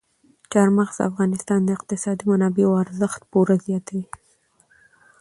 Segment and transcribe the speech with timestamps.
[0.51, 4.05] چار مغز د افغانستان د اقتصادي منابعو ارزښت پوره زیاتوي.